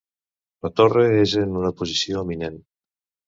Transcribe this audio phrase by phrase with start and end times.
[0.65, 2.57] La torre és en una posició eminent.